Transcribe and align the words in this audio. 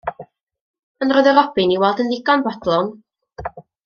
Ond 1.05 1.13
roedd 1.17 1.29
y 1.31 1.35
robin 1.39 1.73
i 1.77 1.79
weld 1.85 2.01
yn 2.05 2.09
ddigon 2.13 2.45
bodlon. 2.47 2.91